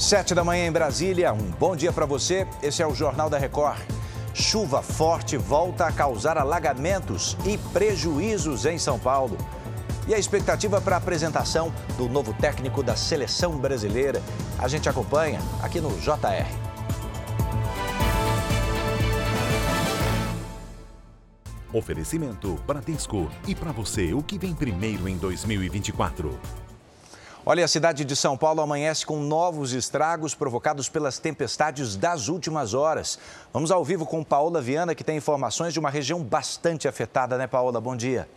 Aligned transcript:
Sete 0.00 0.34
da 0.34 0.42
manhã 0.42 0.66
em 0.66 0.72
Brasília, 0.72 1.30
um 1.30 1.50
bom 1.60 1.76
dia 1.76 1.92
para 1.92 2.06
você. 2.06 2.46
Esse 2.62 2.82
é 2.82 2.86
o 2.86 2.94
Jornal 2.94 3.28
da 3.28 3.36
Record. 3.36 3.82
Chuva 4.32 4.80
forte 4.80 5.36
volta 5.36 5.84
a 5.84 5.92
causar 5.92 6.38
alagamentos 6.38 7.36
e 7.44 7.58
prejuízos 7.70 8.64
em 8.64 8.78
São 8.78 8.98
Paulo. 8.98 9.36
E 10.08 10.14
a 10.14 10.18
expectativa 10.18 10.80
para 10.80 10.96
a 10.96 10.98
apresentação 10.98 11.70
do 11.98 12.08
novo 12.08 12.32
técnico 12.32 12.82
da 12.82 12.96
seleção 12.96 13.58
brasileira. 13.58 14.22
A 14.58 14.66
gente 14.68 14.88
acompanha 14.88 15.38
aqui 15.62 15.82
no 15.82 15.90
JR. 15.98 16.48
Oferecimento 21.74 22.54
Bradesco. 22.66 23.30
E 23.46 23.54
para 23.54 23.70
você, 23.70 24.14
o 24.14 24.22
que 24.22 24.38
vem 24.38 24.54
primeiro 24.54 25.06
em 25.06 25.18
2024? 25.18 26.69
Olha, 27.44 27.64
a 27.64 27.68
cidade 27.68 28.04
de 28.04 28.14
São 28.14 28.36
Paulo 28.36 28.60
amanhece 28.60 29.06
com 29.06 29.18
novos 29.18 29.72
estragos 29.72 30.34
provocados 30.34 30.90
pelas 30.90 31.18
tempestades 31.18 31.96
das 31.96 32.28
últimas 32.28 32.74
horas. 32.74 33.18
Vamos 33.50 33.70
ao 33.70 33.82
vivo 33.82 34.04
com 34.04 34.22
Paola 34.22 34.60
Viana, 34.60 34.94
que 34.94 35.02
tem 35.02 35.16
informações 35.16 35.72
de 35.72 35.80
uma 35.80 35.88
região 35.88 36.22
bastante 36.22 36.86
afetada, 36.86 37.38
né, 37.38 37.46
Paola? 37.46 37.80
Bom 37.80 37.96
dia. 37.96 38.28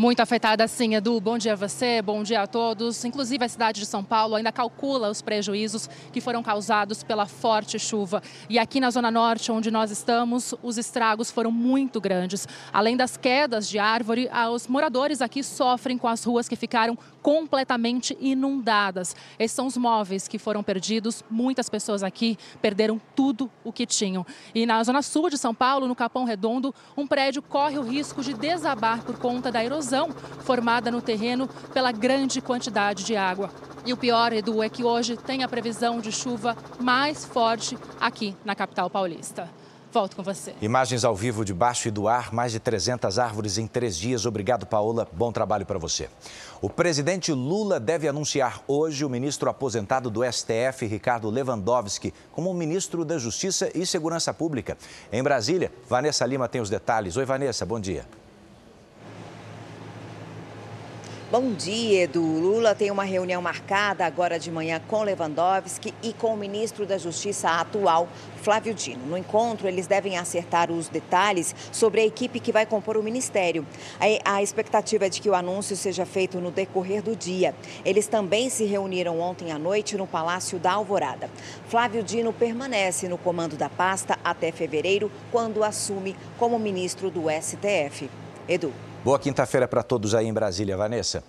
Muito 0.00 0.20
afetada 0.20 0.66
sim, 0.66 0.94
Edu. 0.94 1.20
Bom 1.20 1.36
dia 1.36 1.52
a 1.52 1.56
você, 1.56 2.00
bom 2.00 2.22
dia 2.22 2.40
a 2.40 2.46
todos. 2.46 3.04
Inclusive, 3.04 3.44
a 3.44 3.48
cidade 3.50 3.80
de 3.80 3.86
São 3.86 4.02
Paulo 4.02 4.34
ainda 4.34 4.50
calcula 4.50 5.10
os 5.10 5.20
prejuízos 5.20 5.90
que 6.10 6.22
foram 6.22 6.42
causados 6.42 7.02
pela 7.02 7.26
forte 7.26 7.78
chuva. 7.78 8.22
E 8.48 8.58
aqui 8.58 8.80
na 8.80 8.90
Zona 8.90 9.10
Norte, 9.10 9.52
onde 9.52 9.70
nós 9.70 9.90
estamos, 9.90 10.54
os 10.62 10.78
estragos 10.78 11.30
foram 11.30 11.52
muito 11.52 12.00
grandes. 12.00 12.48
Além 12.72 12.96
das 12.96 13.18
quedas 13.18 13.68
de 13.68 13.78
árvore, 13.78 14.30
os 14.50 14.66
moradores 14.66 15.20
aqui 15.20 15.42
sofrem 15.42 15.98
com 15.98 16.08
as 16.08 16.24
ruas 16.24 16.48
que 16.48 16.56
ficaram 16.56 16.96
completamente 17.20 18.16
inundadas. 18.22 19.14
Esses 19.38 19.54
são 19.54 19.66
os 19.66 19.76
móveis 19.76 20.26
que 20.26 20.38
foram 20.38 20.62
perdidos. 20.62 21.22
Muitas 21.30 21.68
pessoas 21.68 22.02
aqui 22.02 22.38
perderam 22.62 22.98
tudo 23.14 23.50
o 23.62 23.70
que 23.70 23.84
tinham. 23.84 24.24
E 24.54 24.64
na 24.64 24.82
Zona 24.82 25.02
Sul 25.02 25.28
de 25.28 25.36
São 25.36 25.54
Paulo, 25.54 25.86
no 25.86 25.94
Capão 25.94 26.24
Redondo, 26.24 26.74
um 26.96 27.06
prédio 27.06 27.42
corre 27.42 27.78
o 27.78 27.82
risco 27.82 28.22
de 28.22 28.32
desabar 28.32 29.04
por 29.04 29.18
conta 29.18 29.52
da 29.52 29.62
erosão 29.62 29.89
formada 30.40 30.90
no 30.90 31.00
terreno 31.00 31.48
pela 31.72 31.92
grande 31.92 32.40
quantidade 32.40 33.04
de 33.04 33.16
água. 33.16 33.50
E 33.84 33.92
o 33.92 33.96
pior, 33.96 34.32
Edu, 34.32 34.62
é 34.62 34.68
que 34.68 34.84
hoje 34.84 35.16
tem 35.16 35.42
a 35.42 35.48
previsão 35.48 36.00
de 36.00 36.12
chuva 36.12 36.56
mais 36.78 37.24
forte 37.24 37.78
aqui 38.00 38.36
na 38.44 38.54
capital 38.54 38.90
paulista. 38.90 39.48
Volto 39.92 40.14
com 40.14 40.22
você. 40.22 40.54
Imagens 40.62 41.04
ao 41.04 41.16
vivo 41.16 41.44
de 41.44 41.52
baixo 41.52 41.88
e 41.88 41.90
do 41.90 42.06
ar, 42.06 42.32
mais 42.32 42.52
de 42.52 42.60
300 42.60 43.18
árvores 43.18 43.58
em 43.58 43.66
três 43.66 43.96
dias. 43.96 44.24
Obrigado, 44.24 44.64
Paola. 44.64 45.08
Bom 45.12 45.32
trabalho 45.32 45.66
para 45.66 45.80
você. 45.80 46.08
O 46.62 46.70
presidente 46.70 47.32
Lula 47.32 47.80
deve 47.80 48.06
anunciar 48.06 48.62
hoje 48.68 49.04
o 49.04 49.10
ministro 49.10 49.50
aposentado 49.50 50.08
do 50.08 50.20
STF, 50.22 50.86
Ricardo 50.86 51.28
Lewandowski, 51.28 52.14
como 52.30 52.54
ministro 52.54 53.04
da 53.04 53.18
Justiça 53.18 53.68
e 53.74 53.84
Segurança 53.84 54.32
Pública. 54.32 54.78
Em 55.10 55.22
Brasília, 55.24 55.72
Vanessa 55.88 56.24
Lima 56.24 56.48
tem 56.48 56.60
os 56.60 56.70
detalhes. 56.70 57.16
Oi, 57.16 57.24
Vanessa, 57.24 57.66
bom 57.66 57.80
dia. 57.80 58.06
Bom 61.30 61.52
dia, 61.52 62.02
Edu. 62.02 62.20
Lula 62.20 62.74
tem 62.74 62.90
uma 62.90 63.04
reunião 63.04 63.40
marcada 63.40 64.04
agora 64.04 64.36
de 64.36 64.50
manhã 64.50 64.82
com 64.88 65.04
Lewandowski 65.04 65.94
e 66.02 66.12
com 66.12 66.34
o 66.34 66.36
ministro 66.36 66.84
da 66.84 66.98
Justiça 66.98 67.48
atual, 67.50 68.08
Flávio 68.42 68.74
Dino. 68.74 69.06
No 69.06 69.16
encontro, 69.16 69.68
eles 69.68 69.86
devem 69.86 70.18
acertar 70.18 70.72
os 70.72 70.88
detalhes 70.88 71.54
sobre 71.70 72.00
a 72.00 72.04
equipe 72.04 72.40
que 72.40 72.50
vai 72.50 72.66
compor 72.66 72.96
o 72.96 73.02
ministério. 73.02 73.64
A 74.24 74.42
expectativa 74.42 75.06
é 75.06 75.08
de 75.08 75.20
que 75.20 75.30
o 75.30 75.34
anúncio 75.36 75.76
seja 75.76 76.04
feito 76.04 76.40
no 76.40 76.50
decorrer 76.50 77.00
do 77.00 77.14
dia. 77.14 77.54
Eles 77.84 78.08
também 78.08 78.50
se 78.50 78.64
reuniram 78.64 79.20
ontem 79.20 79.52
à 79.52 79.58
noite 79.58 79.96
no 79.96 80.08
Palácio 80.08 80.58
da 80.58 80.72
Alvorada. 80.72 81.30
Flávio 81.68 82.02
Dino 82.02 82.32
permanece 82.32 83.08
no 83.08 83.16
comando 83.16 83.56
da 83.56 83.68
pasta 83.68 84.18
até 84.24 84.50
fevereiro, 84.50 85.12
quando 85.30 85.62
assume 85.62 86.16
como 86.36 86.58
ministro 86.58 87.08
do 87.08 87.26
STF. 87.30 88.10
Edu. 88.48 88.89
Boa 89.02 89.18
quinta-feira 89.18 89.66
para 89.66 89.82
todos 89.82 90.14
aí 90.14 90.26
em 90.26 90.32
Brasília, 90.32 90.76
Vanessa. 90.76 91.24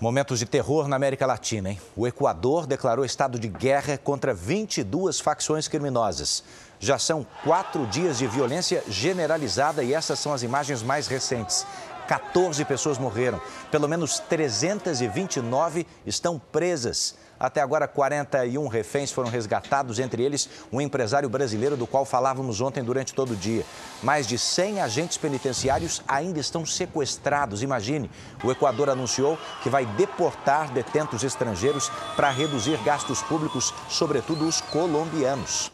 Momentos 0.00 0.40
de 0.40 0.46
terror 0.46 0.88
na 0.88 0.96
América 0.96 1.24
Latina, 1.24 1.70
hein? 1.70 1.80
O 1.94 2.04
Equador 2.04 2.66
declarou 2.66 3.04
estado 3.04 3.38
de 3.38 3.46
guerra 3.46 3.96
contra 3.96 4.34
22 4.34 5.20
facções 5.20 5.68
criminosas. 5.68 6.42
Já 6.80 6.98
são 6.98 7.24
quatro 7.44 7.86
dias 7.86 8.18
de 8.18 8.26
violência 8.26 8.82
generalizada 8.88 9.84
e 9.84 9.94
essas 9.94 10.18
são 10.18 10.32
as 10.32 10.42
imagens 10.42 10.82
mais 10.82 11.06
recentes. 11.06 11.64
14 12.08 12.64
pessoas 12.64 12.98
morreram, 12.98 13.40
pelo 13.70 13.86
menos 13.86 14.18
329 14.18 15.86
estão 16.04 16.40
presas. 16.40 17.14
Até 17.40 17.62
agora, 17.62 17.88
41 17.88 18.68
reféns 18.68 19.10
foram 19.10 19.30
resgatados, 19.30 19.98
entre 19.98 20.22
eles 20.22 20.46
um 20.70 20.78
empresário 20.78 21.26
brasileiro 21.26 21.74
do 21.74 21.86
qual 21.86 22.04
falávamos 22.04 22.60
ontem 22.60 22.84
durante 22.84 23.14
todo 23.14 23.30
o 23.30 23.36
dia. 23.36 23.64
Mais 24.02 24.26
de 24.26 24.38
100 24.38 24.82
agentes 24.82 25.16
penitenciários 25.16 26.02
ainda 26.06 26.38
estão 26.38 26.66
sequestrados. 26.66 27.62
Imagine, 27.62 28.10
o 28.44 28.50
Equador 28.50 28.90
anunciou 28.90 29.38
que 29.62 29.70
vai 29.70 29.86
deportar 29.86 30.70
detentos 30.70 31.24
estrangeiros 31.24 31.90
para 32.14 32.28
reduzir 32.28 32.76
gastos 32.84 33.22
públicos, 33.22 33.72
sobretudo 33.88 34.46
os 34.46 34.60
colombianos 34.60 35.72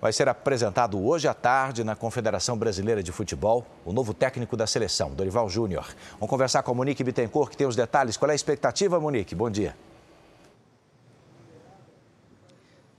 vai 0.00 0.12
ser 0.12 0.28
apresentado 0.28 1.02
hoje 1.02 1.26
à 1.26 1.32
tarde 1.32 1.82
na 1.82 1.96
Confederação 1.96 2.58
Brasileira 2.58 3.02
de 3.02 3.10
Futebol 3.10 3.64
o 3.86 3.92
novo 3.92 4.12
técnico 4.12 4.54
da 4.54 4.66
seleção, 4.66 5.14
Dorival 5.14 5.48
Júnior. 5.48 5.86
Vamos 6.20 6.28
conversar 6.28 6.62
com 6.62 6.72
a 6.72 6.74
Monique 6.74 7.02
Bittencourt, 7.02 7.48
que 7.48 7.56
tem 7.56 7.66
os 7.66 7.74
detalhes. 7.74 8.18
Qual 8.18 8.28
é 8.28 8.32
a 8.32 8.34
expectativa, 8.34 9.00
Monique? 9.00 9.34
Bom 9.34 9.48
dia. 9.48 9.74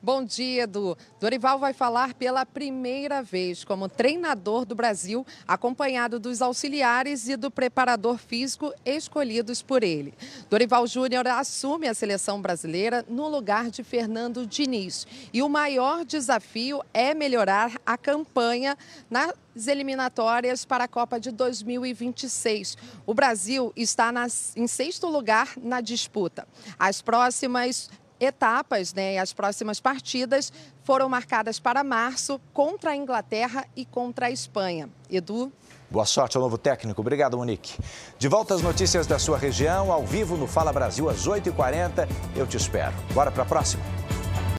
Bom 0.06 0.24
dia, 0.24 0.66
Edu. 0.66 0.96
Dorival 1.20 1.58
vai 1.58 1.74
falar 1.74 2.14
pela 2.14 2.46
primeira 2.46 3.24
vez 3.24 3.64
como 3.64 3.90
treinador 3.90 4.64
do 4.64 4.76
Brasil, 4.76 5.26
acompanhado 5.48 6.20
dos 6.20 6.44
auxiliares 6.44 7.28
e 7.28 7.36
do 7.36 7.50
preparador 7.50 8.20
físico 8.20 8.72
escolhidos 8.86 9.64
por 9.64 9.82
ele. 9.82 10.14
Dorival 10.48 10.86
Júnior 10.86 11.28
assume 11.28 11.88
a 11.88 11.94
seleção 11.96 12.40
brasileira 12.40 13.04
no 13.10 13.28
lugar 13.28 13.72
de 13.72 13.84
Fernando 13.84 14.46
Diniz. 14.46 15.08
E 15.34 15.42
o 15.42 15.50
maior 15.50 16.06
desafio 16.06 16.84
é 16.94 17.16
melhorar 17.16 17.72
a 17.84 17.98
campanha 17.98 18.78
nas 19.10 19.34
eliminatórias 19.66 20.66
para 20.66 20.84
a 20.84 20.88
Copa 20.88 21.20
de 21.20 21.32
2026. 21.32 22.78
O 23.08 23.14
Brasil 23.16 23.74
está 23.76 24.12
nas, 24.12 24.56
em 24.56 24.68
sexto 24.68 25.08
lugar 25.08 25.54
na 25.58 25.82
disputa. 25.82 26.48
As 26.78 27.02
próximas 27.02 27.90
etapas, 28.20 28.94
né, 28.94 29.18
as 29.18 29.34
próximas 29.34 29.80
partidas 29.80 30.52
foram 30.84 31.10
marcadas 31.10 31.60
para 31.60 31.84
março 31.84 32.40
contra 32.54 32.92
a 32.92 32.96
Inglaterra 32.96 33.66
e 33.76 33.86
contra 33.86 34.28
a 34.28 34.32
Espanha. 34.32 34.90
Edu? 35.10 35.52
Boa 35.90 36.06
sorte 36.06 36.36
ao 36.36 36.44
novo 36.44 36.58
técnico. 36.58 37.02
Obrigado, 37.02 37.38
Monique. 37.38 37.78
De 38.18 38.28
volta 38.28 38.54
às 38.54 38.62
notícias 38.62 39.06
da 39.06 39.20
sua 39.20 39.38
região, 39.38 39.92
ao 39.92 40.06
vivo 40.06 40.36
no 40.36 40.48
Fala 40.48 40.74
Brasil 40.74 41.10
às 41.10 41.28
8h40. 41.28 42.08
Eu 42.36 42.48
te 42.48 42.58
espero. 42.58 42.94
Bora 43.14 43.32
para 43.32 43.44
a 43.44 43.46
próxima. 43.46 43.84